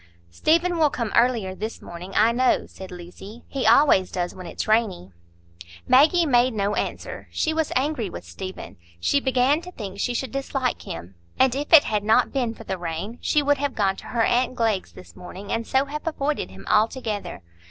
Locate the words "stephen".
0.31-0.79, 8.25-8.77